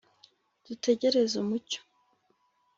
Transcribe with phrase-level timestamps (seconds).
[0.65, 1.81] Dutegereze umucyo.